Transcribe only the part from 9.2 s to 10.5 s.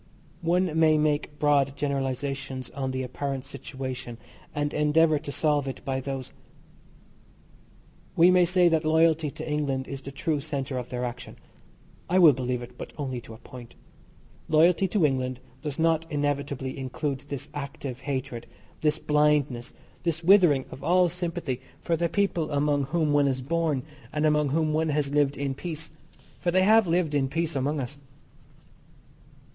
to England is the true